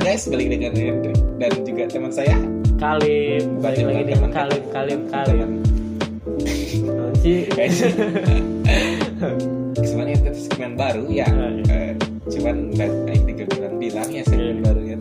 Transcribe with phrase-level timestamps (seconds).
[0.00, 2.36] guys, balik dengan Hendrik dan juga teman saya.
[2.76, 5.50] Kalim balik lagi teman- Kalim Kalim Kalim
[7.20, 7.84] sih Guys.
[9.76, 11.28] Itu segmen baru ya.
[11.68, 11.92] Eh,
[12.26, 14.64] cuman kayak tiga bulan bilang ya segmen Iya.
[14.64, 14.96] baru ya.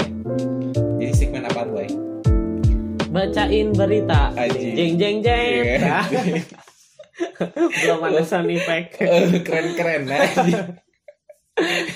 [1.00, 1.88] Jadi segmen apa boy?
[3.10, 5.50] bacain berita jeng jeng jeng
[5.82, 6.06] Iya.
[7.82, 10.22] Belum ada sound effect Eh, Keren-keren nah.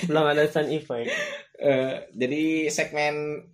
[0.04, 1.08] belum ada sound effect
[1.56, 3.44] Eh, jadi segmen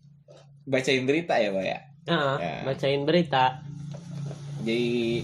[0.63, 1.79] bacain berita ya, Boy ya.
[2.07, 2.65] ah Ya.
[2.65, 3.61] bacain berita
[4.61, 5.21] Jadi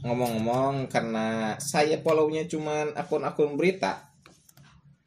[0.00, 4.08] ngomong-ngomong karena saya follow-nya cuman akun-akun berita.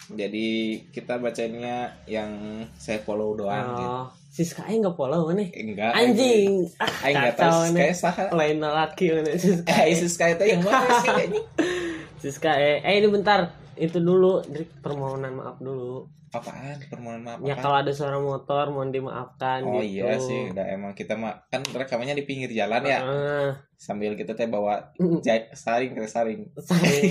[0.05, 0.47] Jadi
[0.89, 2.29] kita bacanya yang
[2.75, 3.85] saya follow doang gitu.
[3.87, 5.93] oh si Sky nggak follow nih Enggak.
[5.93, 8.25] anjing ah Aing enggak tahu nih saha.
[8.29, 11.45] lain laki mana si Sky Eh, Isis kayak itu yang mana sih anjing?
[12.21, 16.81] si Sky eh ini bentar itu dulu Drik, permohonan maaf dulu Apaan?
[16.83, 20.91] Permohonan maaf ya kalau ada suara motor mohon dimaafkan Oh gitu iya sih, udah emang
[20.91, 22.99] kita mah kan rekamannya di pinggir jalan ya.
[22.99, 24.81] ah, Sambil kita teh bawa
[25.25, 26.49] jai- saring ke saring.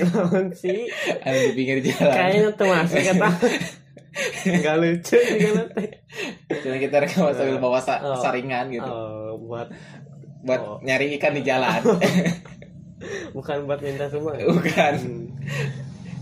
[0.05, 2.11] banget sih Ada di pinggir jalan.
[2.13, 3.29] kayaknya tuh masuk kata
[4.45, 5.85] nggak lucu juga nanti
[6.61, 8.19] Cuma kita rekaman sambil bawa sa- Oh.
[8.19, 8.85] saringan gitu.
[8.85, 9.71] oh, buat
[10.43, 10.77] Buat Oh.
[10.83, 11.79] nyari ikan di jalan.
[13.33, 14.93] bukan buat minta semua Bukan.
[14.97, 15.25] Hmm.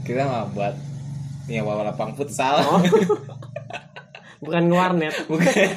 [0.01, 0.77] Kita mah buat
[1.51, 2.63] ya bawa lapang futsal.
[2.63, 2.79] Oh.
[4.43, 5.69] bukan warnet Bukan.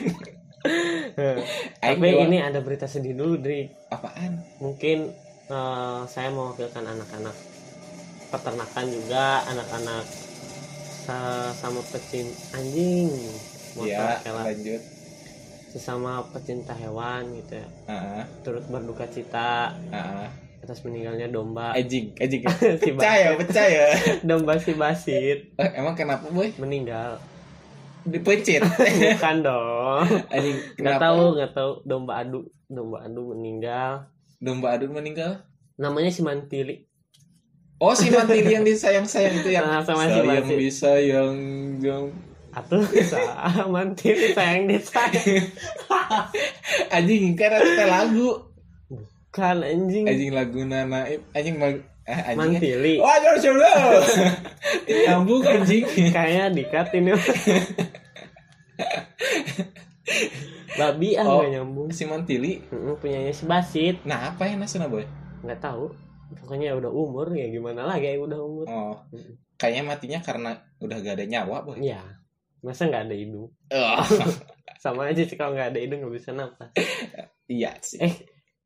[1.84, 4.40] Tapi ini ada berita sedih dulu Dri apaan?
[4.58, 5.12] mungkin
[5.46, 7.36] eh, saya mewakilkan anak-anak
[8.30, 10.06] peternakan juga anak-anak
[11.04, 13.12] sa- sama pecin anjing
[13.76, 14.82] motor Iya, lanjut.
[15.70, 20.30] sesama pecinta hewan gitu ya Heeh, turut berduka cita heeh.
[20.64, 22.42] Atas meninggalnya domba Anjing, anjing.
[22.82, 23.88] si Pecah ya, pecah ya.
[24.28, 26.56] domba si Basit Eh, emang kenapa, Boy?
[26.56, 27.20] meninggal
[28.02, 28.60] Dipencit.
[29.16, 34.08] bukan dong Anjing, nggak tahu nggak tahu domba adu domba adu meninggal
[34.38, 35.40] Domba adun meninggal.
[35.74, 36.84] namanya si Mantili
[37.78, 40.56] Oh, si Mantili yang disayang-sayang itu yang Nah, sama si Basit.
[40.58, 41.32] bisa yang
[41.80, 42.08] yang
[42.52, 43.20] Atuh bisa
[43.66, 45.44] Mantili sayang disayang
[46.90, 48.53] anjing kan ada lagu.
[49.34, 52.54] Kan anjing Anjing lagu naib, anjing mag eh, anjing.
[52.54, 53.70] Mantili Oh, aduh, coba.
[54.86, 55.84] Nyambung anjing.
[56.08, 57.12] kayaknya dikat ini
[60.74, 61.40] babi ah Oh.
[61.40, 62.62] nggak nyambung Si Mantili.
[62.68, 65.06] Mm, punyanya si Basit Nah, apa ya nasuna, Boy?
[65.42, 65.92] nggak tahu
[66.34, 68.96] pokoknya udah umur ya gimana lagi ya udah umur Oh,
[69.56, 71.84] kayaknya matinya karena udah gak ada nyawa, Boy.
[71.84, 72.02] ya
[72.60, 74.00] masa nggak ada hidung Oh,
[74.84, 76.72] sama aja sih kalau nggak ada hidung nggak bisa napas
[77.52, 78.00] iya sih.
[78.00, 78.14] eh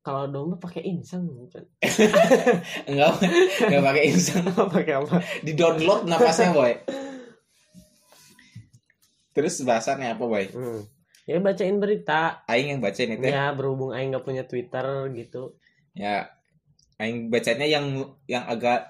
[0.07, 1.67] kalau domba pakai insang bukan
[2.87, 3.19] Enggak,
[3.59, 4.47] enggak pakai insang.
[4.79, 6.79] pakai apa Di download napasnya, Boy.
[9.35, 10.47] Terus bahasannya apa, Boy?
[10.47, 10.81] hmm.
[11.27, 13.27] ya bacain berita Aing yang bacain itu.
[13.27, 15.59] ya berhubung Aing nggak punya Twitter gitu
[15.91, 16.29] Ya,
[17.01, 17.89] aing bacanya yang
[18.29, 18.85] yang agak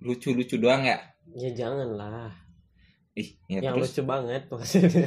[0.00, 0.98] lucu-lucu doang ya.
[1.36, 2.32] ya janganlah
[3.14, 5.04] Ih, ya yang terus lucu banget maksudnya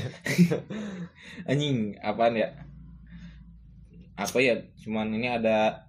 [1.52, 2.54] anjing apaan ya?
[4.18, 4.58] Apa ya?
[4.78, 5.86] Cuman ini ada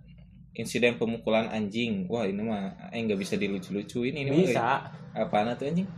[0.53, 2.05] insiden pemukulan anjing.
[2.07, 4.39] Wah, ini mah aing nggak bisa dilucu-lucuin ini mah.
[4.39, 4.67] bisa
[5.13, 5.89] Apaan tuh anjing?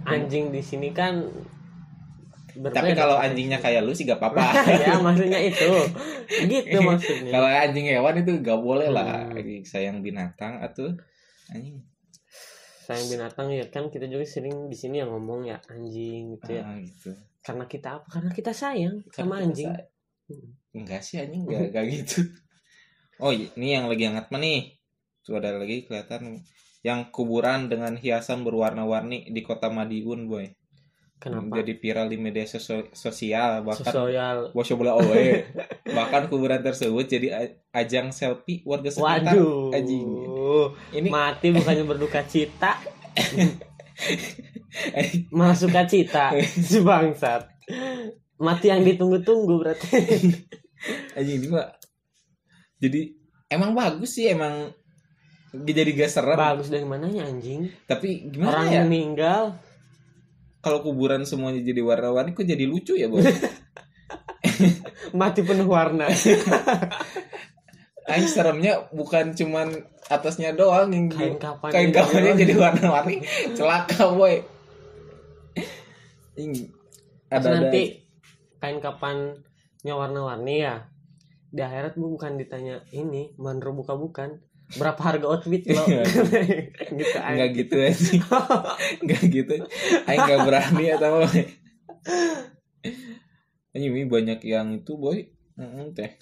[0.00, 1.20] anjing di sini kan
[2.50, 4.42] berbeda Tapi kalau anjingnya kayak lu sih gak apa-apa.
[4.82, 5.70] ya maksudnya itu
[6.50, 9.28] gitu maksudnya kalau anjing hewan itu gak boleh lah.
[9.28, 9.62] Hmm.
[9.62, 10.90] Sayang binatang atau
[11.48, 11.78] anjing.
[12.80, 16.66] sayang binatang ya kan kita juga sering di sini yang ngomong ya anjing gitu ya
[16.66, 17.14] Ah, gitu.
[17.38, 19.70] karena kita apa karena kita sayang Karena sama kita anjing
[20.70, 22.20] Enggak sih anjing enggak, enggak gitu.
[23.20, 24.80] Oh, ini yang lagi hangat mah nih.
[25.20, 26.40] Tuh ada lagi kelihatan
[26.80, 30.48] yang kuburan dengan hiasan berwarna-warni di kota Madiun, boy.
[31.20, 35.24] kenapa Jadi viral di media sosio- sosial bahkan sosial bola owe.
[35.96, 39.36] bahkan kuburan tersebut jadi ajang selfie warga sekitar.
[39.36, 40.08] waduh Anjing.
[40.96, 42.80] Ini mati bukannya berduka cita
[45.36, 47.49] malah suka cita si bangsat
[48.40, 49.88] mati yang ditunggu-tunggu berarti.
[51.16, 51.68] Anjing ini mah
[52.80, 53.12] jadi
[53.52, 54.72] emang bagus sih emang
[55.52, 56.38] jadi gak serem.
[56.38, 57.68] Bagus dari mananya anjing?
[57.84, 58.80] Tapi gimana orang ya?
[58.86, 59.42] meninggal.
[60.64, 63.24] Kalau kuburan semuanya jadi warna-warni kok jadi lucu ya boy
[65.20, 66.08] mati penuh warna.
[68.08, 69.74] Aing seremnya bukan cuman
[70.10, 73.20] atasnya doang yang kain kapan kain kapannya jadi warna-warni.
[73.52, 74.40] Celaka boy.
[77.30, 77.99] Ada nanti
[78.60, 80.86] kain kapannya warna-warni ya?
[81.50, 84.38] Di akhirat bu bukan ditanya ini mandro buka bukan
[84.78, 85.82] berapa harga outfit lo?
[85.82, 86.04] Iya.
[87.00, 88.18] gitu nggak gitu ya sih
[89.02, 89.54] nggak gitu.
[90.06, 91.28] Aing nggak berani atau apa
[93.74, 95.26] anjing ini banyak yang itu boy.
[95.58, 96.16] Mm, teh.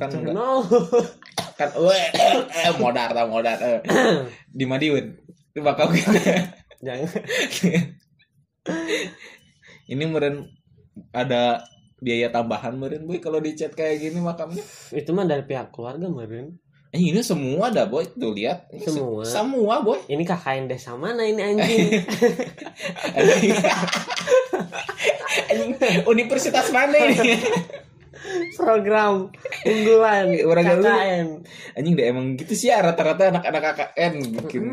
[0.00, 0.34] Kan enggak.
[0.34, 0.64] no
[1.58, 2.06] kan weh
[2.50, 3.58] eh, modar tah modar.
[3.60, 3.80] Eh.
[4.58, 5.14] di Madiun
[5.54, 6.10] itu bakal gitu.
[6.82, 7.08] Jangan.
[9.86, 10.48] Ini meren
[11.10, 11.64] ada
[11.96, 14.62] biaya tambahan meren boy kalau di chat kayak gini makamnya?
[14.90, 16.58] Itu mah dari pihak keluarga meren
[16.88, 18.06] Eh, ini semua dah boy.
[18.06, 18.70] Tuh lihat.
[18.70, 19.26] Ini se- Semua.
[19.26, 19.98] semua boy.
[20.06, 21.90] Ini KKN desa mana ini anjing.
[23.10, 23.54] Anjing.
[26.06, 27.34] Universitas mana ini?
[28.56, 29.28] Program
[29.64, 30.64] unggulan Orang.
[30.80, 31.26] KKN
[31.74, 34.64] anjing deh emang gitu sih ya rata-rata anak-anak KKN bikin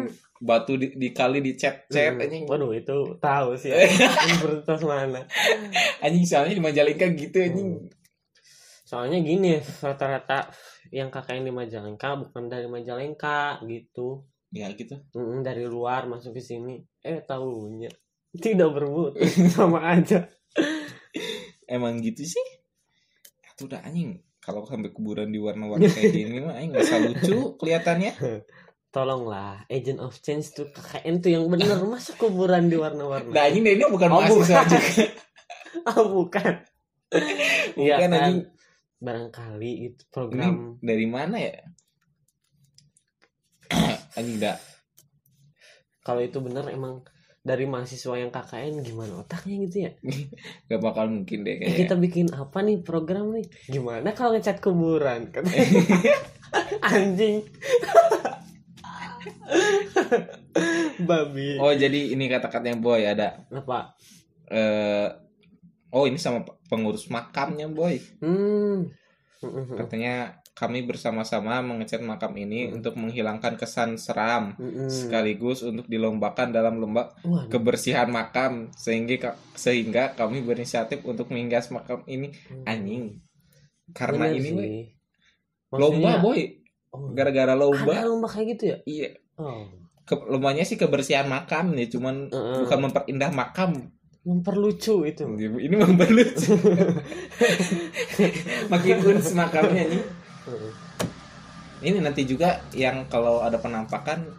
[0.42, 2.26] batu di, dikali di chat chat Hmm.
[2.26, 2.44] anjing.
[2.50, 3.70] Waduh itu tahu sih
[4.26, 5.22] universitas mana?
[6.02, 7.70] Anjing soalnya di Majalengka gitu anjing.
[8.84, 10.50] Soalnya gini rata-rata
[10.90, 14.26] yang KKN di Majalengka bukan dari Majalengka gitu.
[14.52, 15.00] Ya gitu.
[15.16, 16.82] Mm, dari luar masuk ke sini.
[17.06, 17.94] Eh tahunya
[18.36, 19.20] tidak bermutu
[19.56, 20.26] sama aja.
[21.70, 22.46] Emang gitu sih?
[23.56, 24.20] Itu udah anjing.
[24.42, 28.12] Kalau sampai kuburan di warna-warni kayak gini mah anjing nggak usah lucu kelihatannya
[28.92, 31.80] tolonglah agent of change tuh KKN tuh yang bener.
[31.88, 33.32] Masa kuburan di warna-warni?
[33.32, 34.68] Nah ini ini bukan Oh, mahasiswa bukan.
[34.68, 35.04] juga
[35.92, 36.54] oh bukan.
[37.82, 38.12] Iya kan?
[38.14, 38.40] anjing.
[38.98, 40.54] barangkali itu ini program.
[40.80, 41.56] dari mana ya?
[44.38, 44.60] Dah
[46.02, 47.06] kalau itu bener emang
[47.40, 49.92] dari mahasiswa yang KKN gimana otaknya gitu ya?
[50.68, 51.78] Gak bakal mungkin deh Eh, kayaknya.
[51.80, 53.46] kita bikin apa nih program nih?
[53.68, 55.30] Gimana kalau ngecat kuburan?
[56.84, 57.42] Anjing
[61.08, 63.96] babi oh jadi ini kata-katanya boy ada apa
[64.48, 65.08] eh
[65.92, 68.92] oh ini sama pengurus makamnya boy hmm
[69.74, 72.78] katanya kami bersama-sama mengecat makam ini Hmm.
[72.78, 74.86] untuk menghilangkan kesan seram Mm-mm.
[74.86, 77.50] sekaligus untuk dilombakan dalam lomba Waduh.
[77.50, 82.68] kebersihan makam sehingga sehingga kami berinisiatif untuk menghias makam ini Hmm.
[82.68, 83.04] anjing
[83.92, 84.54] karena Bener ini sih.
[84.54, 86.40] boy, Maksudnya- lomba boy
[86.92, 88.78] oh, gara-gara ada lomba lomba kayak gitu ya?
[88.84, 89.10] Iya.
[89.40, 89.68] Oh.
[90.04, 92.58] Ke- lombanya sih kebersihan makam nih cuman Heeh.
[92.68, 93.72] bukan memperindah makam.
[94.22, 95.24] Memperlucu itu.
[95.40, 96.54] Ini memperlucu.
[98.72, 100.04] Makin uns makamnya nih.
[101.82, 104.30] Ini nanti juga yang kalau ada penampakan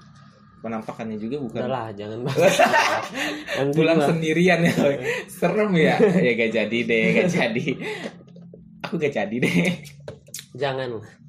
[0.62, 1.66] penampakannya juga bukan.
[1.66, 2.22] Udahlah jangan
[3.58, 4.70] Nanti pulang sendirian ya.
[5.26, 5.98] Serem ya.
[5.98, 7.64] Ya gak jadi deh gak jadi.
[8.86, 9.82] Aku gak jadi deh.
[10.54, 11.21] Jangan lah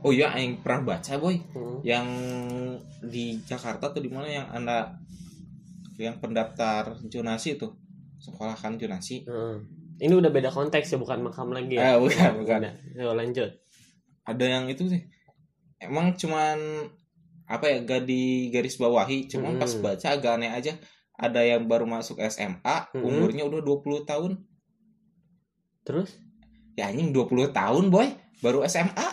[0.00, 1.78] oh iya yang pernah baca boy Hmm.
[1.82, 2.06] yang
[3.00, 4.94] di Jakarta tuh di mana yang anda
[5.96, 7.74] yang pendaftar jonasi tuh
[8.18, 9.56] sekolah kan jonasi Heeh.
[10.00, 12.58] ini udah beda konteks ya bukan makam lagi ya bukan, bukan.
[12.62, 12.74] Udah.
[12.94, 13.50] Ayo lanjut
[14.22, 15.02] ada yang itu sih
[15.78, 16.58] emang cuman
[17.48, 19.62] apa ya gak di garis bawahi cuman Hmm.
[19.62, 20.74] pas baca agak aneh aja
[21.14, 23.02] ada yang baru masuk SMA Hmm.
[23.02, 24.32] umurnya udah 20 tahun
[25.82, 26.14] terus
[26.74, 28.06] ya anjing 20 tahun boy
[28.38, 29.08] baru SMA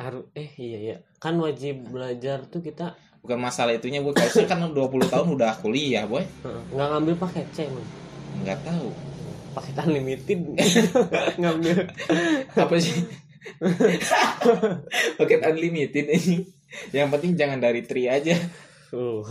[0.00, 0.96] harus eh iya iya.
[1.20, 4.16] Kan wajib belajar tuh kita bukan masalah itunya boy.
[4.16, 6.24] Kalau kan 20 tahun udah kuliah boy.
[6.72, 7.86] Nggak ngambil paket C emang
[8.40, 8.88] nggak tahu.
[9.52, 10.40] Paket unlimited
[11.40, 11.76] ngambil.
[12.56, 13.04] Apa sih?
[15.20, 16.48] Paket unlimited ini.
[16.94, 18.38] Yang penting jangan dari tri aja.
[18.90, 19.22] Uh.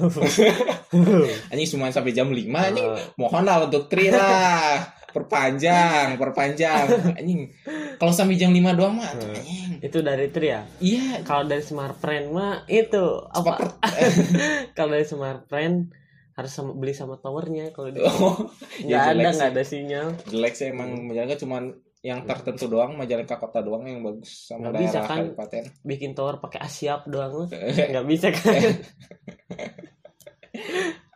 [1.51, 2.89] anjing cuma sampai jam 5 anjing.
[2.95, 6.85] Eh, mohon lah untuk tri lah perpanjang perpanjang.
[7.15, 7.49] Anjing.
[7.97, 9.33] Kalau sampai jam 5 doang mah Hmm.
[9.35, 9.71] anjing.
[9.79, 10.61] Itu dari tri ya?
[10.79, 11.23] Iya.
[11.23, 13.79] Kalau dari smart friend mah itu apa?
[14.77, 15.91] Kalau dari smart friend
[16.33, 18.47] harus sama, beli sama towernya kalau di oh,
[18.87, 20.07] nggak ya ada nggak ada sinyal.
[20.23, 25.03] Jelek sih emang Majalengka cuman yang tertentu doang Majalengka kota doang yang bagus sama bisa,
[25.03, 25.17] daerah kan?
[25.27, 25.63] kabupaten.
[25.83, 27.49] bikin tower pakai asiap doang mah.
[27.91, 28.55] Nggak bisa kan?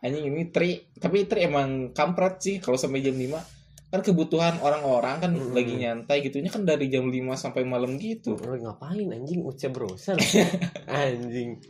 [0.03, 3.62] Anjing ini tri tapi tri emang kampret sih kalau sampai jam 5
[3.93, 5.53] kan kebutuhan orang-orang kan Mm-mm.
[5.53, 8.33] lagi nyantai gitunya kan dari jam 5 sampai malam gitu.
[8.41, 9.45] Lu ngapain anjing?
[9.45, 10.17] Ucap browser
[10.89, 11.61] anjing.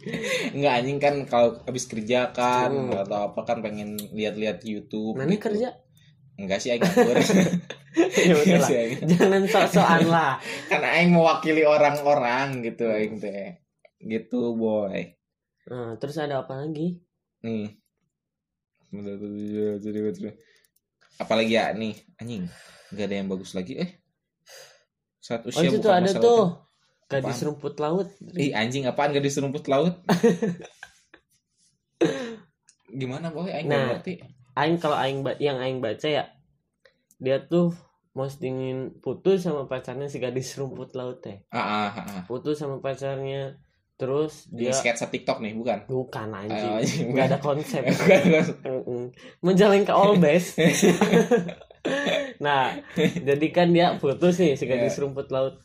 [0.55, 2.95] Enggak anjing kan kalau habis kerja kan Hmm.
[2.95, 5.51] atau apa kan pengen lihat-lihat YouTube nanti gitu.
[5.51, 5.75] kerja?
[6.39, 7.19] Enggak sih agak ngawur.
[8.71, 10.39] ya jangan sok-sokan lah.
[10.71, 13.59] Kan aing mewakili orang-orang gitu aing teh.
[13.99, 15.13] Gitu boy.
[15.69, 16.97] Nah, terus ada apa lagi?
[17.43, 17.83] Nih
[21.21, 22.49] apalagi ya nih anjing
[22.93, 23.89] nggak ada yang bagus lagi eh.
[25.23, 26.43] Saat oh usia itu tuh bukan ada masalah tuh.
[27.07, 27.47] gadis Apaan?
[27.47, 28.07] rumput laut.
[28.35, 29.95] Ih anjing apaan gadis rumput laut?
[32.99, 33.49] Gimana boy?
[33.49, 33.97] Aing Nah.
[33.97, 34.19] ngerti.
[34.53, 36.29] aing kalau aing yang aing baca ya
[37.17, 37.73] dia tuh
[38.13, 41.41] postingin putus sama pacarnya si gadis rumput laut teh.
[41.49, 42.23] Ah ah ah, ah.
[42.29, 43.57] putus sama pacarnya
[43.93, 45.79] terus Di dia sketsa TikTok nih, bukan?
[45.85, 47.81] bukan anjing anjing, nggak ada konsep.
[49.45, 50.57] Menjalin ke all best.
[52.45, 55.59] nah, jadi kan dia putus nih si gadis rumput laut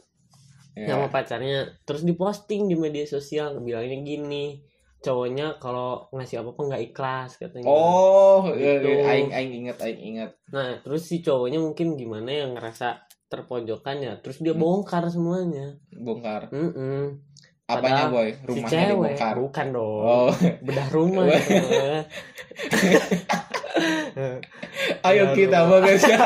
[0.75, 0.95] Ya.
[0.95, 1.75] sama pacarnya.
[1.83, 4.63] Terus diposting di media sosial bilangnya gini,
[5.01, 7.67] cowoknya kalau ngasih apa-apa nggak ikhlas katanya.
[7.67, 8.87] Oh, iya, Gitu.
[8.89, 9.03] iya.
[9.11, 10.31] aing aing inget, aing inget.
[10.49, 12.95] Nah, terus si cowoknya mungkin gimana yang ngerasa
[13.27, 14.15] terpojokan ya.
[14.23, 14.63] Terus dia Hmm.
[14.63, 15.75] bongkar semuanya.
[15.91, 16.47] Bongkar.
[16.49, 17.27] Mm-mm.
[17.69, 18.33] Apanya, boy?
[18.33, 19.35] Si Rumahnya cewek dibongkar.
[19.37, 20.01] bukan dong.
[20.01, 20.33] Oh,
[20.65, 21.25] Bedah rumah.
[21.37, 21.69] gitu.
[25.05, 25.79] ayo Bedah kita rumah.
[25.79, 26.21] bagus ya.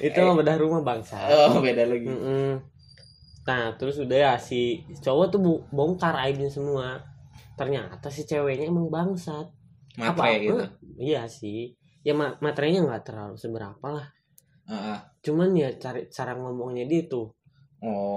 [0.00, 1.18] Itu mah bedah rumah bangsa.
[1.28, 2.08] Oh, beda lagi.
[2.08, 2.50] Mm-mm.
[3.44, 7.04] Nah terus udah ya si cowok tuh bongkar aibnya semua.
[7.54, 9.44] Ternyata si ceweknya emang bangsat.
[10.00, 10.64] Matre gitu.
[10.96, 11.76] Iya sih.
[12.00, 14.08] Ya ma- materinya nggak terlalu seberapa lah.
[14.64, 14.98] Ah, ah.
[15.20, 17.28] Cuman ya cari cara ngomongnya dia tuh.
[17.84, 18.09] Oh.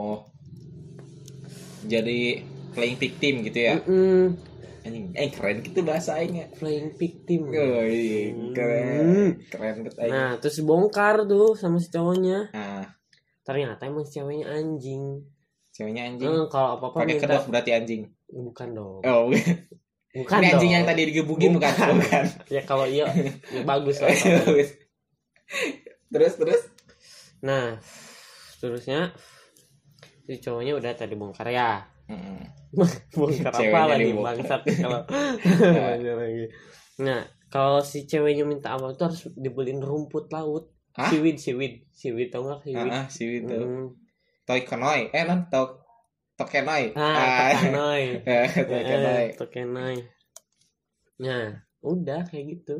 [1.84, 3.74] Jadi playing victim gitu ya.
[3.80, 4.38] Mm-mm.
[4.84, 6.50] Anjing, eh keren gitu bahasa aingnya.
[6.54, 7.48] Playing victim.
[7.48, 9.40] Oh, iya, keren.
[9.48, 10.12] Keren banget aing.
[10.12, 12.52] Nah terus bongkar tuh sama si cowoknya.
[12.52, 12.84] Nah,
[13.44, 15.24] Ternyata emang si ceweknya anjing.
[15.70, 16.28] ceweknya anjing.
[16.28, 18.02] Eh, kalau apa apa Pakai minta kedok berarti anjing.
[18.25, 19.00] bukan dong.
[19.04, 19.30] Oh,
[20.13, 20.75] Bukan ini anjing dong.
[20.75, 21.74] yang tadi digebukin bukan?
[21.74, 21.94] Bukan.
[21.98, 22.25] Bukan.
[22.54, 23.10] Ya kalau iya
[23.50, 24.13] ya bagus lah.
[26.13, 26.62] terus terus.
[27.42, 27.82] Nah,
[28.54, 29.10] seterusnya
[30.24, 31.84] si cowoknya udah tadi bongkar ya.
[32.08, 32.39] Mm-mm.
[33.15, 36.46] Bongkar apa lagi bangsat kalau Nanya lagi.
[37.00, 40.74] Nah, kalau si ceweknya minta apa tuh harus dibeliin rumput laut.
[40.94, 41.10] Hah?
[41.10, 42.89] Siwid, siwid, siwid tau gak siwid?
[42.89, 43.50] Ah, ah, si itu.
[43.50, 43.98] Hmm.
[44.46, 45.10] Toy Kenoi.
[45.10, 45.84] Eh, non tok
[46.34, 46.98] Tokenoi.
[46.98, 48.03] Ah, tokenoi.
[48.30, 49.25] Eh, Tokenoi.
[49.30, 49.98] Eh, tokenoi.
[51.22, 51.46] Nah,
[51.86, 52.75] udah kayak gitu.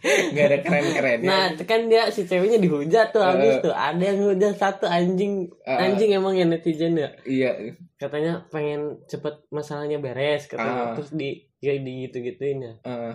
[0.00, 3.60] Gak ada keren-keren Nah, kan dia si ceweknya dihujat tuh habis Eh.
[3.60, 3.70] tuh.
[3.70, 5.50] Ada yang hujat satu anjing.
[5.62, 7.10] Ah, Anjing emang ya netizen ya.
[7.22, 7.74] Iya.
[7.94, 10.94] katanya pengen cepet masalahnya beres katanya Ah.
[10.94, 13.14] terus di ya di gitu gituin ya Eh,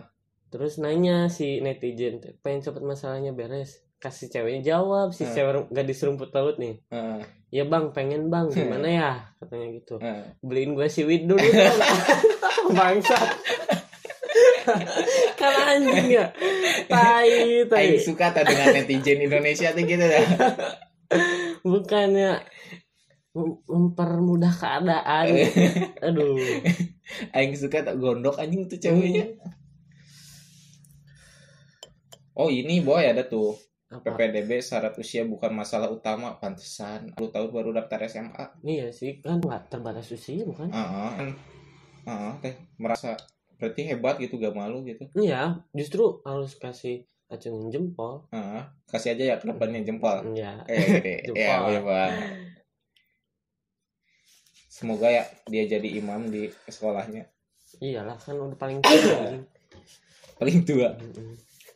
[0.50, 5.32] terus nanya si netizen pengen cepet masalahnya beres kasih ceweknya jawab si Ah.
[5.32, 10.36] cewek gadis rumput laut nih eh, ya bang pengen bang gimana ya katanya gitu eh.
[10.42, 11.80] beliin gue siwit dulu dong
[12.76, 13.16] bangsa
[15.40, 16.26] kan anjing ya
[16.88, 17.96] tai tai.
[17.96, 20.26] Aing suka tuh dengan netizen Indonesia tuh gitu dah.
[21.68, 22.44] bukannya
[23.34, 25.26] mem- mempermudah keadaan.
[26.10, 26.38] Aduh.
[27.36, 29.36] Aing suka tak gondok anjing tuh ceweknya.
[32.34, 33.58] Oh ini boy ada tuh.
[33.94, 34.18] Apa?
[34.18, 36.42] PPDB syarat usia bukan masalah utama.
[36.42, 39.38] Pantesan lu tahun baru daftar SMA iya sih kan
[39.70, 40.74] terbatas usia bukan?
[40.74, 41.30] Ah kan.
[42.10, 43.14] Ah teh merasa
[43.64, 48.28] berarti hebat gitu gak malu gitu Iya, justru harus kasih acungin jempol.
[48.30, 50.68] ah kasih aja ya ke depannya jempol Iya.
[50.68, 51.16] eh gede.
[51.32, 51.72] Jempol.
[51.72, 51.80] ya
[54.68, 57.30] semoga ya dia jadi imam di sekolahnya
[57.74, 59.34] Iyalah kan udah paling tua.
[60.38, 60.94] paling tua.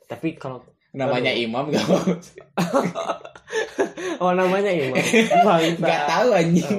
[0.05, 0.61] Tapi kalau
[0.93, 2.03] namanya imam gak mau
[4.21, 4.97] oh namanya Imam.
[5.81, 6.69] Gak tahu anjing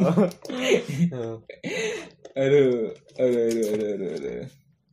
[1.11, 1.43] Oh.
[2.35, 4.47] aduh aduh aduh aduh aduh, aduh.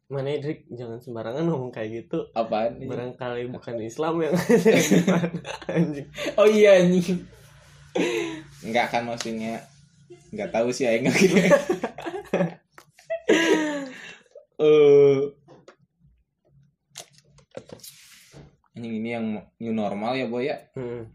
[0.06, 2.30] Mana Drik jangan sembarangan ngomong kayak gitu.
[2.32, 2.86] apaan ini?
[2.86, 4.38] Barangkali bukan Islam yang
[5.68, 6.06] anjing.
[6.40, 7.26] oh iya anjing
[8.62, 9.64] nggak kan maksudnya
[10.30, 11.32] nggak tahu sih aing gitu
[14.58, 15.18] eh
[18.70, 21.08] anjing ini yang new normal ya boy ya Hmm.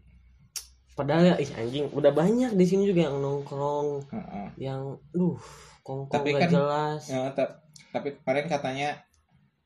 [0.91, 4.47] Padahal ya ih, anjing udah banyak di sini juga yang nongkrong Heeh.
[4.59, 4.81] yang
[5.11, 5.37] duh
[5.81, 7.01] kongkong Tapi gak kan- jelas.
[7.07, 7.29] Ya,
[7.91, 8.89] tapi kemarin katanya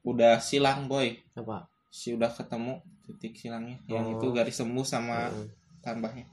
[0.02, 1.66] udah silang boy Apa?
[1.88, 4.14] si udah ketemu titik silangnya yang Oh.
[4.14, 5.48] itu garis sembus sama Mm.
[5.80, 6.26] tambahnya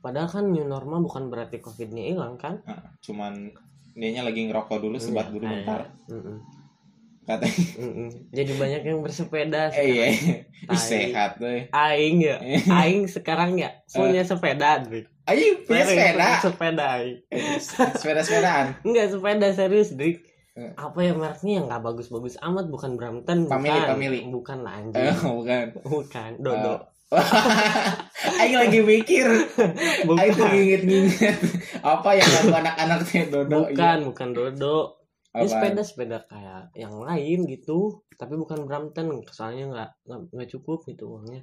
[0.00, 2.60] Padahal kan new normal bukan berarti covidnya hilang kan?
[2.62, 3.48] Heeh, cuman
[3.90, 6.36] dianya lagi ngerokok dulu sebat Iya, dulu kayak- bentar Mm-mm.
[7.24, 8.08] katanya Mm-mm.
[8.30, 10.06] Jadi banyak yang bersepeda eh iya.
[10.66, 12.36] Ih, sehat boy Aing ya,
[12.78, 15.08] Aing sekarang ya punya sepeda, Drik.
[15.24, 17.16] ayo punya Serius, sepeda Sepeda, Aing.
[17.96, 20.20] sepeda sepedaan Enggak sepeda serius, Drik.
[20.54, 20.70] Eh.
[20.78, 23.88] Apa ya mereknya yang nggak bagus-bagus amat bukan Brampton, Family, bukan.
[23.90, 24.20] family.
[24.30, 25.18] Bukan lah eh anjing.
[25.18, 26.74] bukan Bukan, Dodo.
[28.42, 29.28] Aing lagi mikir
[30.18, 31.38] Aing tuh nginget-nginget
[31.78, 34.78] Apa yang lagu anak-anaknya Dodo Bukan, bukan Dodo.
[35.34, 39.90] Ini sepeda-sepeda kayak yang lain gitu, tapi bukan Brampton, soalnya nggak
[40.30, 41.42] nggak cukup gitu uangnya.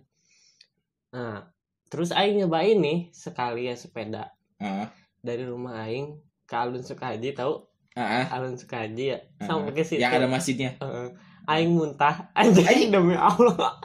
[1.11, 1.43] Nah,
[1.91, 4.31] terus Aing nyobain nih sekali ya sepeda
[4.63, 4.87] Ah,
[5.19, 8.25] dari rumah Aing ke Alun Sukahaji tahu ah, ah.
[8.39, 9.99] Alun Sukahaji ya sampai ke situ.
[9.99, 10.71] Yang ada masjidnya?
[10.79, 11.07] Heeh.
[11.49, 12.29] Aing muntah.
[12.39, 12.89] Anjing Aing.
[12.93, 13.81] demi Allah.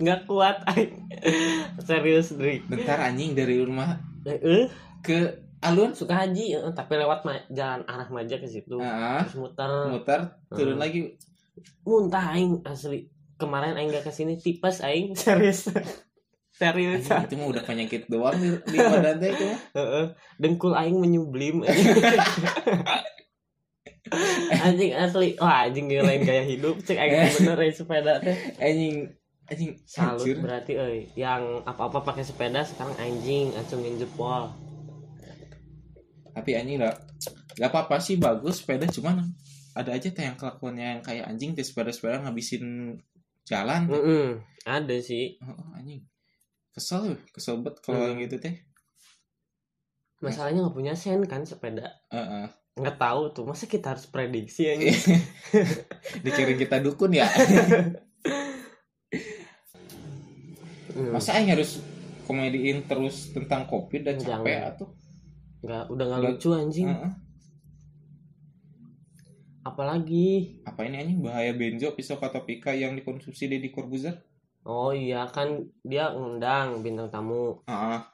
[0.00, 1.06] Nggak kuat Aing.
[1.84, 2.64] Serius Dri.
[2.66, 4.66] Bentar anjing dari rumah eh
[5.04, 5.92] ke alun?
[5.92, 8.80] Suka haji eh, tapi lewat ma- jalan arah Maja ke situ.
[8.80, 9.70] Ah terus muter.
[9.92, 11.14] Muter turun lagi.
[11.86, 13.06] Muntah aing asli.
[13.38, 15.14] Kemarin aing gak ke sini tipes aing.
[15.20, 15.70] Serius
[16.54, 19.48] Anjing, itu mah udah penyakit doang di, di badan teh itu
[20.42, 21.64] dengkul aing menyublim.
[24.64, 25.34] Anjing asli.
[25.40, 28.36] Wah anjing lain gaya hidup cek aing teh bener ya sepeda teh.
[28.62, 29.10] Anjing
[29.50, 30.36] anjing salut hancur.
[30.46, 31.10] berarti euy.
[31.18, 34.54] Yang apa-apa pakai sepeda sekarang anjing acungin jempol
[36.34, 36.90] tapi anjing lah
[37.54, 39.22] gak apa-apa sih bagus sepeda cuman
[39.78, 42.94] ada aja teh yang kelakuannya yang kayak anjing teh sepeda-sepeda ngabisin
[43.42, 43.90] jalan.
[43.90, 44.38] Mm-mm.
[44.62, 45.34] ada sih.
[45.42, 46.06] Oh, anjing
[46.74, 48.08] kesel kesel banget kalau Hmm.
[48.10, 48.54] yang gitu teh.
[50.18, 51.86] Masalahnya nggak punya sen kan sepeda.
[52.74, 54.90] Nggak tahu tuh masa kita harus prediksi anjing
[56.26, 57.30] dikira kita dukun ya?
[60.90, 61.10] Hmm.
[61.10, 61.82] masa yang harus
[62.24, 64.42] komediin terus tentang covid dan Jangan.
[64.42, 64.86] capek atau
[65.60, 66.88] nggak udah nggak lucu anjing.
[66.88, 67.12] Heeh.
[69.64, 70.60] apalagi?
[70.62, 71.18] Apa ini anjing?
[71.20, 74.18] Bahaya benzo pisau katopika yang dikonsumsi di Corbuzier
[74.64, 77.60] oh iya kan dia ngundang bintang tamu.
[77.68, 78.04] Ah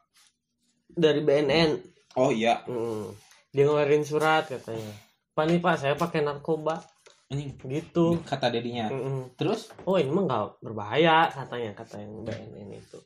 [0.90, 1.78] dari BNN
[2.18, 2.66] oh iya.
[2.66, 3.14] Mm.
[3.50, 4.90] dia ngeluarin surat katanya.
[5.34, 6.82] Pak nih pak saya pakai narkoba.
[7.30, 7.54] Anjing.
[7.62, 8.18] Gitu.
[8.26, 9.38] Kata dedinya Mm-mm.
[9.38, 9.70] terus?
[9.86, 12.98] Oh ini mah nggak berbahaya katanya kata yang BNN itu.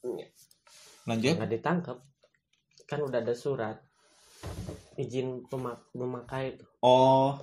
[0.00, 0.28] Iya.
[1.08, 1.34] lanjut.
[1.40, 1.98] Nggak ditangkap.
[2.84, 3.80] Kan udah ada surat.
[5.00, 6.64] Izin pemak- memakai itu.
[6.84, 7.40] Oh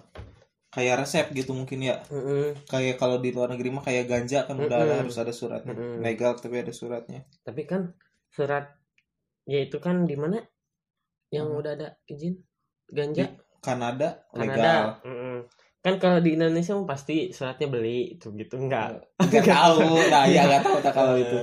[0.77, 1.98] kayak resep gitu mungkin ya.
[2.13, 2.53] Mm-mm.
[2.69, 5.74] kayak kalau di luar negeri mah kayak ganja kan udah ada, harus ada suratnya.
[5.74, 6.05] Mm-mm.
[6.05, 7.25] legal tapi ada suratnya.
[7.41, 7.98] Tapi kan
[8.29, 8.77] surat
[9.43, 10.38] ya itu kan di mana?
[11.27, 11.60] Yang Hmm.
[11.60, 12.38] udah ada izin?
[12.88, 13.25] Ganja?
[13.57, 14.53] Kanada legal.
[14.53, 15.38] Kanada Mm-mm.
[15.81, 19.01] kan kalau di Indonesia mah pasti suratnya beli itu gitu enggak.
[19.17, 19.81] Nggak tahu.
[20.13, 21.38] Nah ya nggak tahu tak kalau itu.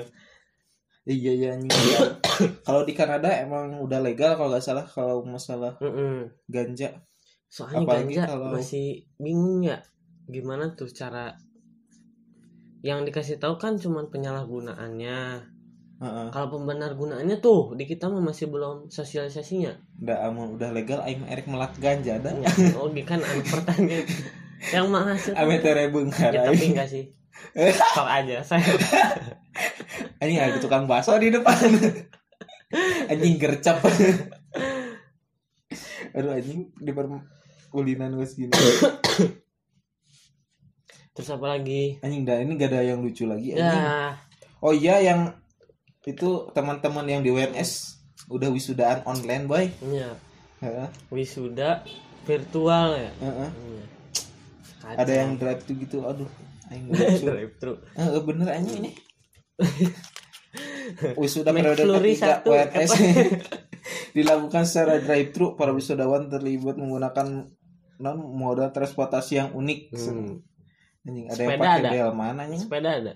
[1.04, 1.98] Iya iya iya.
[2.64, 6.32] kalau di Kanada emang udah legal kalau nggak salah kalau masalah Mm-mm.
[6.48, 6.96] ganja
[7.54, 9.78] soalnya Apalagi ganja kalau- masih bingung ya
[10.26, 11.38] gimana tuh cara
[12.82, 15.54] yang dikasih tahu kan cuman penyalahgunaannya.
[15.94, 16.26] Heeh.
[16.34, 19.78] kalau pembenar gunaannya tuh di kita mah masih belum sosialisasinya.
[20.02, 22.34] Udah amun udah legal aing erek melat ganja dah.
[22.34, 24.02] Ya, oh kan anak pertanian.
[24.74, 27.14] Yang menghasilkan ame terebeng ya tapi enggak sih.
[27.94, 28.66] Sok aja saya.
[30.20, 31.62] Anjing ada tukang bakso di depan.
[33.14, 33.78] Anjing gercep.
[36.14, 36.90] Aduh anjing di
[37.74, 38.54] perkulinan wes gini
[41.14, 41.98] terus apa lagi?
[42.06, 43.66] Anjing dah ini gak ada yang lucu lagi anjing.
[43.66, 44.14] ya
[44.62, 45.34] oh iya yang
[46.06, 47.98] itu teman-teman yang di WNS
[48.30, 49.66] udah wisudaan online boy.
[49.90, 50.14] Ya
[50.62, 51.82] Heeh, wisuda
[52.22, 53.10] virtual ya?
[53.18, 53.50] Heeh.
[53.50, 53.84] Iya.
[54.94, 56.30] ada yang drive tuh gitu aduh
[56.70, 57.26] anjing lucu.
[57.26, 58.90] Drive thru Eh, bener anjing ini.
[61.18, 62.92] Wisuda periode ketiga WNS
[64.16, 67.50] dilakukan secara drive thru para wisudawan terlibat menggunakan
[67.96, 70.40] non moda transportasi yang unik Hmm.
[71.04, 71.90] anjing ada yang Sepeda pakai ada?
[71.90, 73.12] delman anjing sepeda ada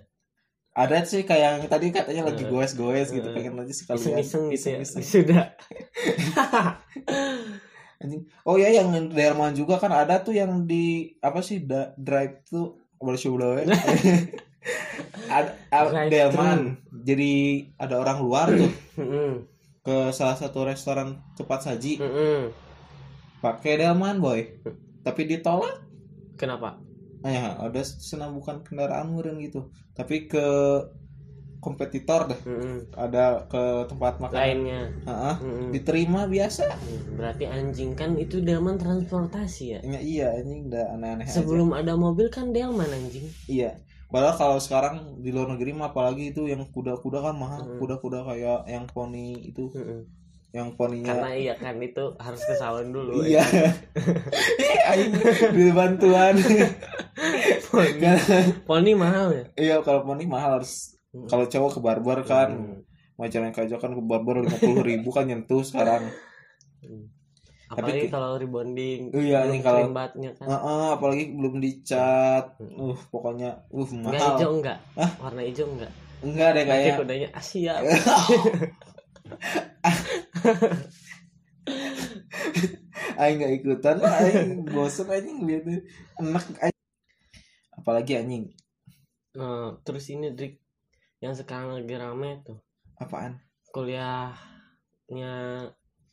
[0.73, 2.49] ada sih kayak yang tadi katanya lagi Eh.
[2.49, 3.35] goes-goes gitu Eh.
[3.35, 5.01] pengen aja sekalian iseng-iseng gitu ya iseng-iseng.
[5.01, 5.43] wisuda
[7.99, 8.23] Anjing.
[8.45, 12.79] Oh ya yang Delman juga kan ada tuh yang di apa sih da, drive tuh
[12.95, 13.67] ya.
[15.35, 15.51] ada
[16.07, 16.79] Delman.
[17.03, 17.33] Jadi
[17.75, 18.71] ada orang luar tuh
[19.81, 21.99] ke salah satu restoran cepat saji.
[23.45, 24.41] Pakai Delman boy.
[25.07, 25.75] Tapi ditolak.
[26.39, 26.79] kenapa
[27.19, 29.75] Nah, ya, ada senang bukan kendaraan meureun gitu.
[29.99, 30.45] Tapi ke
[31.59, 32.41] kompetitor deh.
[32.47, 32.87] Mm-mm.
[32.95, 34.39] Ada ke tempat makan.
[34.39, 35.35] lainnya Heeh.
[35.43, 35.69] Mm-mm.
[35.75, 36.65] Diterima biasa.
[36.71, 41.35] Hmm, berarti anjing kan itu delman transportasi ya Ya, iya anjing udah aneh-aneh aja.
[41.43, 43.71] sebelum ada mobil kan delman anjing Iya.
[44.09, 47.61] Padahal kalau sekarang di luar negeri mah apalagi itu yang kuda-kuda kan mahal.
[47.67, 47.77] Hmm.
[47.77, 50.01] Kuda-kuda kayak yang poni itu, Mm-mm.
[50.51, 51.13] Yang poninya.
[51.13, 53.45] karena iya kan itu harus ke salon dulu Iya.
[54.91, 55.13] Aing
[55.51, 56.35] beli bantuan.
[57.65, 58.01] poni,
[58.65, 61.25] poni mahal ya iya, kalau poni mahal harus Hmm.
[61.25, 62.85] kalau cowok ke barber kan Hmm.
[63.17, 66.05] macam yang kayak kan ke barber lima puluh ribu kan nyentuh sekarang.
[66.79, 67.09] Hmm.
[67.67, 70.13] Tapi apalagi kalau rebonding Iya, nih kalau- kan
[70.45, 72.57] Heeh, apalagi belum dicat.
[72.57, 72.93] Hmm.
[72.93, 74.37] Uh, pokoknya uh enggak mahal.
[74.37, 75.11] hijau enggak Hah?
[75.19, 77.75] warna hijau enggak Enggak deh nanti kayak kudanya Asia
[83.19, 85.79] aing nggak ikutan aing bosen anjing liatnya
[86.23, 86.79] enak aing.
[87.75, 88.45] apalagi anjing?
[89.39, 90.59] Nah, terus ini Drik
[91.23, 92.59] yang sekarang lagi rame tuh.
[92.99, 93.39] Apaan?
[93.71, 95.33] Kuliahnya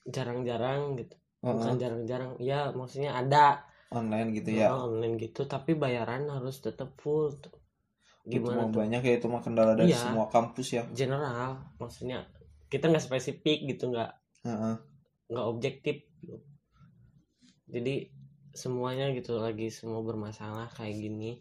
[0.06, 1.15] jarang-jarang gitu.
[1.41, 3.65] Heeh, bukan jarang-jarang ya maksudnya ada.
[3.93, 4.74] Online gitu ya?
[4.74, 7.54] Online gitu tapi bayaran harus tetap full tuh.
[8.26, 8.82] itu gimana mah tuh?
[8.82, 10.02] banyak ya itu mah kendala dari Iya.
[10.10, 10.84] semua kampus ya.
[10.89, 12.26] General maksudnya
[12.74, 14.10] kita nggak spesifik gitu nggak
[14.46, 14.76] Heeh.
[15.30, 16.38] nggak objektif gitu.
[17.70, 17.96] jadi
[18.56, 21.32] semuanya gitu lagi semua bermasalah kayak gini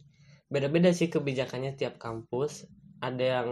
[0.53, 2.67] beda-beda sih kebijakannya tiap kampus
[3.07, 3.51] ada yang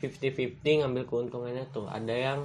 [0.00, 2.40] 50-50 ngambil keuntungannya tuh ada yang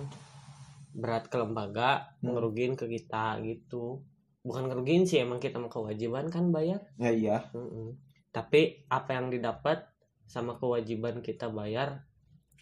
[0.97, 2.33] berat ke lembaga Hmm.
[2.33, 4.01] ngerugiin ke kita gitu
[4.41, 7.93] bukan ngerugiin sih emang kita mau kewajiban kan bayar ya iya Mm-mm.
[8.33, 9.85] tapi apa yang didapat
[10.27, 12.03] sama kewajiban kita bayar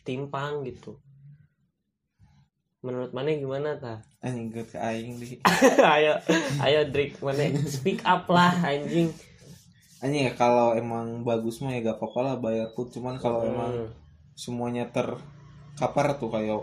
[0.08, 1.00] timpang gitu
[2.86, 3.98] menurut mana gimana ta?
[4.22, 5.42] Anjing gue ke aing di
[5.98, 6.14] ayo
[6.62, 9.10] ayo Drik mana speak up lah anjing.
[10.06, 12.86] Anjing ya kalau emang bagus mah ya gak apa-apa lah bayar pun.
[12.94, 13.90] Cuman kalau emang Hmm,
[14.38, 16.62] semuanya terkapar tuh kayak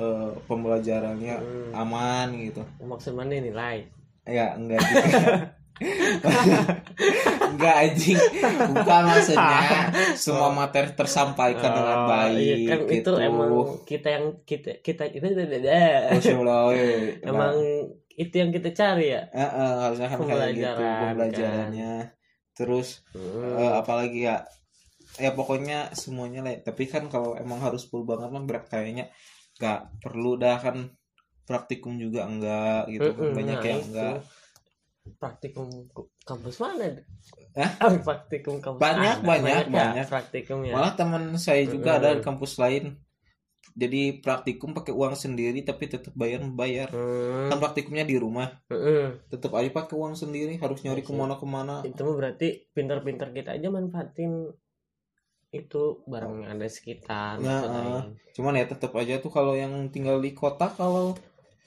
[0.00, 1.72] eh, pembelajarannya hmm.
[1.76, 2.64] aman gitu.
[2.80, 3.84] Maksud mana nilai.
[4.24, 5.52] Ya enggak juga
[7.58, 8.18] enggak anjing.
[8.78, 9.60] Bukan maksudnya.
[10.24, 12.54] Semua materi tersampaikan dengan Oh, baik iya.
[12.70, 12.94] Kan gitu.
[13.02, 13.50] itu emang
[13.90, 15.34] kita yang kita kita itu
[16.68, 17.18] weh.
[17.22, 17.54] emang
[18.18, 19.20] itu yang kita cari ya?
[19.82, 21.00] Harusnya kan kayak gitu Pembelajaran, kan.
[21.14, 21.92] pembelajarannya.
[22.58, 23.54] Terus Hmm.
[23.58, 24.36] eh, apalagi ya?
[25.18, 26.54] Ya pokoknya semuanya lah.
[26.62, 29.04] Tapi kan kalau emang harus full banget mah berat kayaknya.
[29.58, 30.76] Nggak perlu dah kan
[31.48, 33.88] praktikum juga enggak gitu Mm-mm, banyak nah yang itu.
[33.90, 34.14] enggak
[35.16, 37.00] praktikum ku- kampus mana
[37.56, 37.70] Hah?
[37.80, 39.26] Ah, praktikum kampus Banyak, ada.
[39.26, 40.06] banyak, ya banyak.
[40.06, 42.84] praktikum ya malah teman saya juga ada di kampus lain
[43.78, 49.30] jadi praktikum pakai uang sendiri tapi tetap bayar bayar Hmm, kan praktikumnya di rumah mm-mm.
[49.30, 53.54] tetap aja pakai uang sendiri harus nyari Iya ke mana-kemana itu mah berarti pintar-pintar kita
[53.54, 54.50] aja manfaatin
[55.48, 57.80] itu barang yang ada sekitar Ya, maksud ah.
[57.80, 58.08] aing.
[58.36, 61.16] cuman ya tetap aja tuh kalau yang tinggal di kota kalau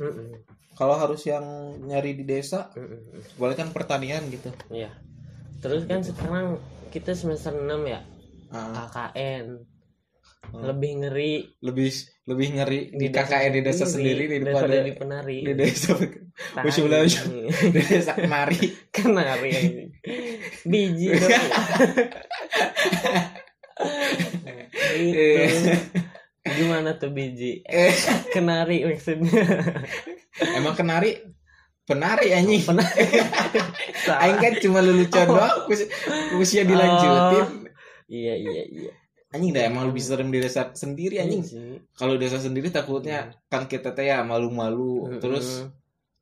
[0.01, 0.29] Mm-mm,
[0.73, 1.45] kalau harus yang
[1.85, 3.37] nyari di desa mm-mm.
[3.37, 4.89] boleh kan pertanian gitu Iya.
[5.61, 6.57] Terus kan sekarang
[6.89, 8.01] kita semester 6 ya,
[8.51, 9.61] Ah, KKN.
[10.51, 10.63] Hmm.
[10.67, 11.33] Lebih ngeri
[11.63, 11.87] lebih
[12.27, 15.39] lebih ngeri di, desa KKN di desa sendiri daripada di penari.
[15.45, 15.93] di desa
[16.65, 16.83] Masya
[17.77, 19.89] di desa kemari Kenari anjing.
[20.65, 21.29] Biji dong.
[24.97, 26.09] gitu.
[26.53, 27.63] Gimana tuh biji?
[27.63, 27.93] Eh,
[28.29, 29.43] Kenari maksudnya.
[30.53, 31.19] emang kenari
[31.83, 33.03] penari anjing Penari.
[34.21, 35.35] Aing kan cuma lelucon Oh.
[35.35, 35.67] doang
[36.35, 37.67] usia dilanjutin
[38.07, 38.91] Iya iya iya.
[39.29, 41.75] anjing dah emang lebih serem di desa sendiri anjing Iya sih.
[41.91, 45.67] kalau desa sendiri takutnya kan kita teh ya malu-malu terus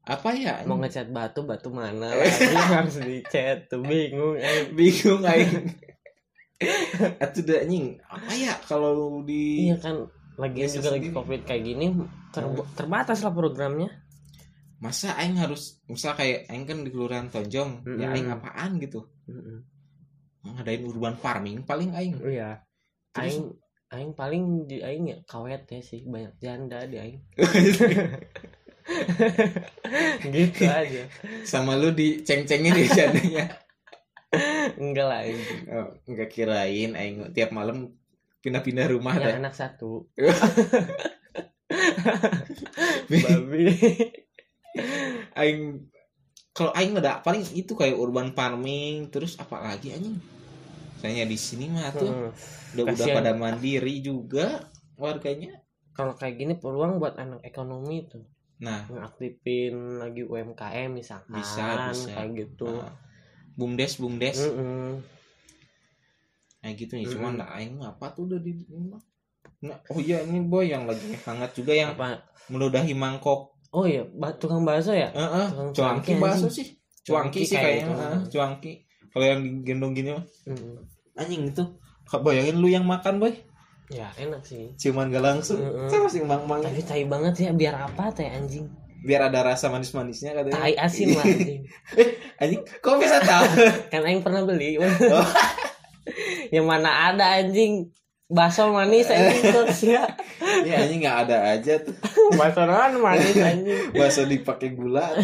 [0.01, 0.81] apa ya mau anjing?
[0.83, 2.13] ngecat batu batu mana
[2.73, 4.73] harus dicat tuh bingung anjing.
[4.73, 5.69] bingung aing
[7.15, 9.95] Atuh dah anjing apa ya kalau di Iya kan
[10.39, 11.17] lagi Desa juga lagi sendiri.
[11.19, 11.85] covid kayak gini
[12.31, 13.91] ter- terbatas lah programnya.
[14.79, 18.15] masa aing harus misal kayak aing kan di kelurahan Tonjong ya Mm-mm.
[18.15, 19.03] aing apaan gitu
[20.41, 22.63] ngadain urban farming paling aing Iya.
[23.11, 23.43] Terus- Aing
[23.91, 27.19] aing paling di aing ya kawet ya sih banyak janda di aing.
[30.25, 31.03] gitu aja.
[31.43, 33.45] sama lu diceng-cengin di jadinya
[34.77, 35.41] Enggak lah aing.
[35.67, 37.98] oh, nggak kirain aing tiap malam
[38.39, 40.07] pindah-pindah rumah Ya teh anak satu.
[43.09, 43.63] Bi- Babi.
[45.35, 45.59] aing
[46.51, 50.15] kalau aing ada paling itu kayak urban farming terus apa lagi anjing
[50.99, 52.29] saya di sini mah tuh Hmm.
[52.75, 53.15] udah udah Kasian.
[53.15, 54.47] pada mandiri juga
[54.95, 55.57] warganya
[55.89, 58.23] Kalau kayak gini peluang buat anak ekonomi tuh
[58.59, 62.11] nah ngaktifin lagi UMKM misalkan Bisa, bisa.
[62.11, 62.67] kayak gitu.
[62.67, 62.91] nah,
[63.55, 64.99] bumdes bumdes Mm-mm.
[66.69, 67.41] Nah gitu nih cuman Mm-mm.
[67.41, 68.53] nah, aing apa tuh udah di
[69.65, 72.21] nah, oh iya ini boy yang lagi hangat juga yang Apa?
[72.47, 75.13] meludahi mangkok Oh iya, ba- tukang bakso ya?
[75.13, 78.01] Heeh, Tukang cuangki bakso sih cuangki Cuangki sih kayak kayaknya gitu.
[78.01, 78.71] heeh, cuangki
[79.09, 80.77] kalau yang digendong gini mah Mm.
[81.13, 81.63] anjing itu
[82.21, 83.33] bayangin lu yang makan boy
[83.89, 84.73] Ya enak sih.
[84.77, 85.89] cuman gak langsung Mm-mm.
[85.89, 88.69] saya masih mang mang Tapi tai banget ya, biar apa teh anjing?
[88.99, 91.61] biar ada rasa manis manisnya katanya Tai asin lah anjing.
[92.37, 93.45] anjing kok bisa tahu
[93.93, 94.81] Kan aing pernah beli.
[94.81, 94.89] Oh.
[96.49, 97.93] Yang mana ada anjing
[98.25, 100.05] bakso manis anjing terus ya.
[100.61, 101.97] ya anjing nggak ada aja tuh
[102.31, 103.89] Bakso non manis anjing.
[103.91, 105.17] bakso dipakai gula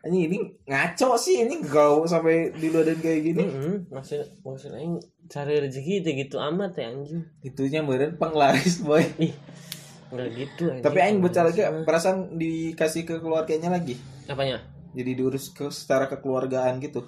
[0.00, 3.76] anjing ini ngaco sih ini gak sampai diludahin kayak gini Mm-mm.
[3.90, 7.20] Maksud maksud aing cari rezeki itu gitu amat ya anjing.
[7.42, 9.04] itunya meren penglaris boy
[10.08, 10.82] Enggak gitu anjing.
[10.82, 14.62] tapi aing baca lagi perasaan dikasih ke keluarganya lagi Apanya?
[14.90, 17.04] jadi diurus ke secara kekeluargaan gitu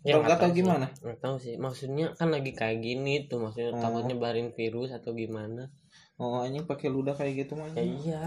[0.00, 1.54] Ya, nggak tahu gimana Nggak tahu sih.
[1.56, 3.80] Maksudnya kan lagi kayak gini tuh, maksudnya Oh.
[3.80, 5.68] takut nyebarin virus atau gimana.
[6.16, 8.24] oh anjing pakai ludah kayak gitu mah Ya iya.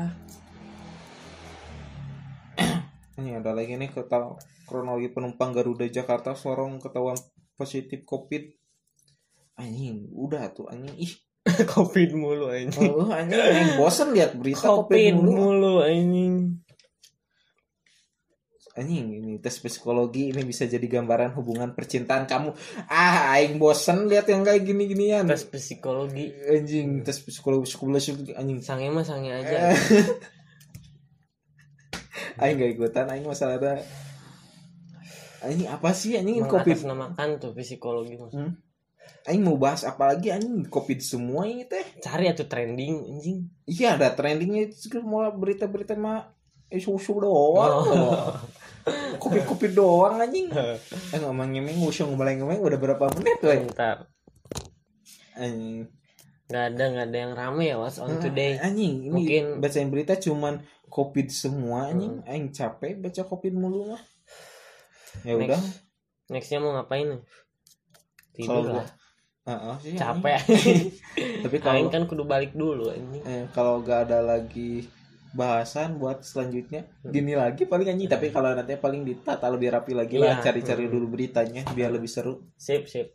[3.17, 4.33] ini ada lagi nih ketawa
[4.63, 7.17] kronologi penumpang Garuda Jakarta Sorong ketahuan
[7.53, 8.49] positif covid
[9.55, 11.13] anjing udah tuh anjing ih
[11.69, 15.33] covid mulu anjing Oh, anjing yang bosen lihat berita covid covid mulu.
[15.53, 16.62] mulu anjing
[18.73, 22.57] Anjing ini tes psikologi ini bisa jadi gambaran hubungan percintaan kamu.
[22.89, 25.29] Ah, aing bosen lihat yang kayak gini-ginian.
[25.29, 26.33] tes psikologi.
[26.49, 28.65] Anjing tes psikologi psikologi anjing.
[28.65, 29.69] Sange mah sange aja.
[32.41, 33.73] Aing gak ikutan aing masalah ada
[35.45, 36.73] anjing apa sih anjing ini covid?
[36.81, 38.57] mengatasnamakan tuh psikologi mas Hmm.
[39.29, 40.65] aing mau bahas apa lagi anjing?
[40.65, 41.83] Covid semua ini teh.
[42.01, 43.53] Cari atuh trending anjing.
[43.69, 46.33] Iya ada trendingnya itu semua berita-berita mah
[46.73, 47.85] isu-isu doang.
[47.85, 48.33] Oh.
[49.21, 50.51] covid doang anjing.
[50.51, 54.07] Eh ngomong ngemeng usung ngomong ngemeng udah berapa menit tuh bentar.
[55.39, 55.87] Anjing.
[56.51, 58.59] Nggak ada nggak ada yang rame ya was on today.
[58.59, 62.21] anjing ini Mungkin- bacain berita cuman covid semua anjing.
[62.27, 64.03] Aing capek baca covid mulu mah.
[65.23, 65.57] Ya udah.
[65.57, 65.81] Next.
[66.31, 67.19] nextnya mau ngapain
[68.33, 68.87] tidur lah.
[69.43, 70.39] Heeh sih, capek.
[70.39, 70.81] Anjing.
[71.47, 73.23] tapi kalau kan kudu balik dulu anjing.
[73.23, 74.87] Eh, kalau gak ada lagi
[75.33, 76.85] bahasan buat selanjutnya.
[77.03, 80.45] Gini lagi paling anjing tapi kalau nanti paling ditata lebih rapi lagi lah Iya.
[80.45, 82.39] cari-cari dulu beritanya biar lebih seru.
[82.55, 83.09] Sip sip.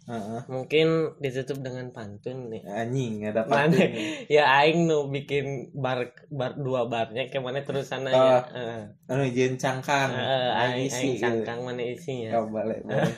[0.00, 0.42] Heeh.
[0.50, 2.66] mungkin ditutup dengan pantun nih.
[2.66, 3.70] Anjing ada Mana?
[3.70, 3.92] pantun.
[4.32, 8.42] Ya aing nu bikin bar bar dua barnya kayak mana terusan aja.
[8.50, 8.80] Heeh.
[9.06, 10.10] anu jen cangkang.
[10.10, 12.30] Heeh, aing Aing isi, aing cangkang mana isinya?
[12.34, 13.12] Oh, boleh boleh.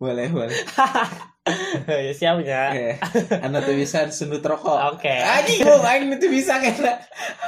[0.00, 0.56] Boleh boleh
[2.06, 2.94] ya siapnya Eh,
[3.42, 4.96] anu tuh bisa sundut rokok.
[4.96, 5.10] Oke.
[5.10, 6.98] Anjing lu aing itu bisa kena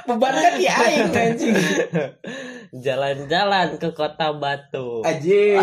[0.05, 1.55] beban kan ya aing anjing.
[2.73, 5.03] Jalan-jalan ke kota Batu.
[5.03, 5.59] Anjing.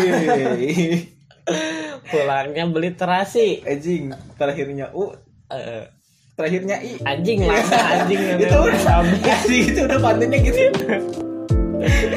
[2.10, 3.62] Pulangnya beli terasi.
[3.66, 5.12] Anjing terakhirnya u.
[5.50, 5.84] Eh,
[6.38, 6.96] terakhirnya i.
[7.04, 10.62] Anjing masa anjing itu udah anjing itu udah pantunnya gitu.
[11.80, 12.09] lah ya